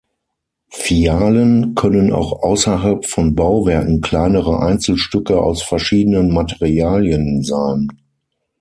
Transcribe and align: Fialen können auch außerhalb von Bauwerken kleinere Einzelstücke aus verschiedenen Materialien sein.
Fialen 0.71 1.75
können 1.75 2.11
auch 2.11 2.41
außerhalb 2.41 3.05
von 3.05 3.35
Bauwerken 3.35 4.01
kleinere 4.01 4.59
Einzelstücke 4.59 5.39
aus 5.39 5.61
verschiedenen 5.61 6.33
Materialien 6.33 7.43
sein. 7.43 7.87